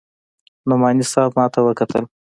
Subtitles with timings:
[0.67, 2.03] نعماني صاحب ما ته وکتل.